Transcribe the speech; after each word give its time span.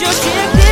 your 0.00 0.10
you 0.10 0.71